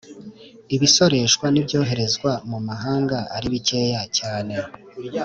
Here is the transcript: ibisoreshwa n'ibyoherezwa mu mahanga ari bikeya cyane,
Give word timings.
ibisoreshwa 0.75 1.45
n'ibyoherezwa 1.49 2.31
mu 2.49 2.59
mahanga 2.67 3.17
ari 3.35 3.47
bikeya 3.53 4.01
cyane, 4.17 4.55